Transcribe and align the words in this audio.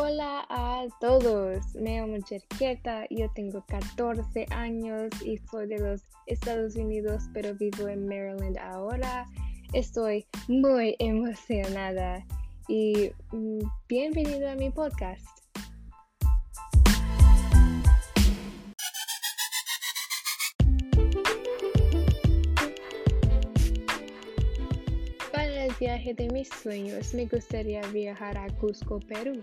Hola 0.00 0.46
a 0.48 0.86
todos, 1.00 1.74
me 1.74 1.98
llamo 1.98 2.18
Jerqueta, 2.24 3.04
yo 3.10 3.28
tengo 3.34 3.64
14 3.66 4.46
años 4.50 5.10
y 5.24 5.38
soy 5.38 5.66
de 5.66 5.80
los 5.80 6.04
Estados 6.26 6.76
Unidos, 6.76 7.24
pero 7.34 7.52
vivo 7.56 7.88
en 7.88 8.06
Maryland 8.06 8.58
ahora. 8.58 9.28
Estoy 9.72 10.24
muy 10.46 10.94
emocionada 11.00 12.24
y 12.68 13.10
mm, 13.32 13.58
bienvenido 13.88 14.48
a 14.48 14.54
mi 14.54 14.70
podcast. 14.70 15.26
Para 25.32 25.64
el 25.64 25.72
viaje 25.80 26.14
de 26.14 26.28
mis 26.28 26.48
sueños 26.50 27.12
me 27.14 27.26
gustaría 27.26 27.80
viajar 27.88 28.38
a 28.38 28.46
Cusco, 28.58 29.00
Perú. 29.00 29.42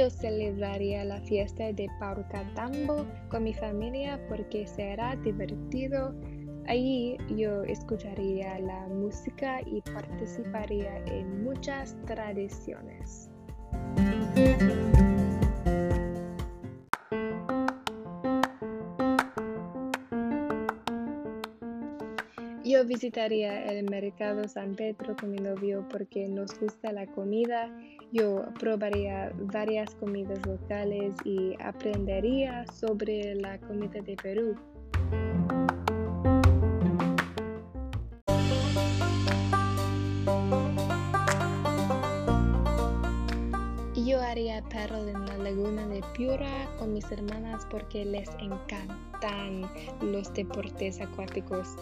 Yo 0.00 0.08
celebraría 0.08 1.04
la 1.04 1.20
fiesta 1.20 1.72
de 1.72 1.88
Paucatambo 1.98 3.04
con 3.28 3.42
mi 3.42 3.52
familia 3.52 4.18
porque 4.28 4.66
será 4.66 5.16
divertido. 5.16 6.14
Allí 6.68 7.18
yo 7.36 7.64
escucharía 7.64 8.60
la 8.60 8.86
música 8.86 9.60
y 9.66 9.82
participaría 9.82 11.04
en 11.06 11.42
muchas 11.42 11.96
tradiciones. 12.06 13.30
Yo 22.70 22.84
visitaría 22.84 23.64
el 23.64 23.90
mercado 23.90 24.46
San 24.46 24.76
Pedro 24.76 25.16
con 25.16 25.32
mi 25.32 25.38
novio 25.38 25.84
porque 25.90 26.28
nos 26.28 26.56
gusta 26.60 26.92
la 26.92 27.04
comida. 27.04 27.68
Yo 28.12 28.44
probaría 28.60 29.32
varias 29.34 29.92
comidas 29.96 30.38
locales 30.46 31.12
y 31.24 31.56
aprendería 31.60 32.64
sobre 32.72 33.34
la 33.34 33.58
comida 33.58 34.00
de 34.02 34.14
Perú. 34.14 34.54
Yo 43.96 44.20
haría 44.20 44.62
perro 44.68 45.08
en 45.08 45.26
la 45.26 45.38
laguna 45.38 45.88
de 45.88 46.04
Piura 46.16 46.68
con 46.78 46.92
mis 46.92 47.10
hermanas 47.10 47.66
porque 47.68 48.04
les 48.04 48.28
encantan 48.38 49.68
los 50.00 50.32
deportes 50.34 51.00
acuáticos. 51.00 51.74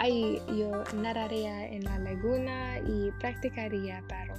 Ahí 0.00 0.40
yo 0.56 0.84
nadaría 0.94 1.66
en 1.66 1.82
la 1.82 1.98
laguna 1.98 2.78
y 2.86 3.10
practicaría 3.18 4.00
paro. 4.06 4.34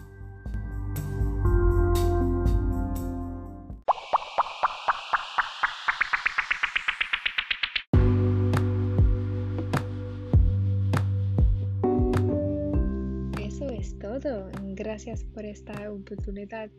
Eso 13.37 13.69
es 13.69 13.99
todo. 13.99 14.49
Gracias 14.75 15.25
por 15.25 15.43
esta 15.43 15.91
oportunidad 15.91 16.69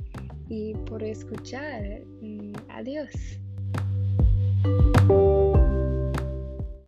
y 0.48 0.72
por 0.86 1.02
escuchar. 1.02 1.82
Mm, 2.22 2.52
adiós. 2.70 3.10